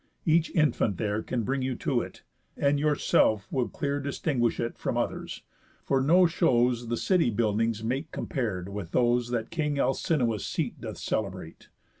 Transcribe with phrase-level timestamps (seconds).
[0.25, 2.23] Each infant there Can bring you to it;
[2.57, 5.43] and yourself will clear Distinguish it from others,
[5.83, 10.97] for no shows The city buildings make compar'd with those That king Alcinous' seat doth
[10.97, 11.69] celebrate.